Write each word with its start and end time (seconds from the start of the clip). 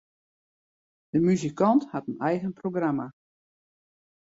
Dy 1.11 1.19
muzikant 1.27 1.83
hat 1.91 2.07
in 2.11 2.17
eigen 2.29 2.53
programma. 2.59 3.07